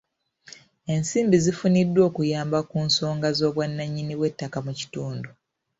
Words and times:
Ensimbi 0.93 1.37
zifuniddwa 1.45 2.01
okuyamba 2.09 2.59
ku 2.69 2.77
nsonga 2.87 3.29
z'obwannanyini 3.37 4.13
bw'ettaka 4.19 4.57
mu 4.65 4.71
kitundu. 4.79 5.29